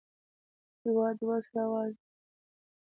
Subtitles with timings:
[0.83, 2.09] هېواد د وصل اواز دی.